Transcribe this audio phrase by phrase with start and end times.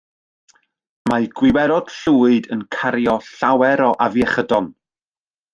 [1.11, 4.73] Mae gwiwerod llwyd yn cario llawer o afiechydon.